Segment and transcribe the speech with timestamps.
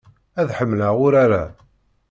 [0.39, 1.43] Ad ḥemmleɣ urar-a.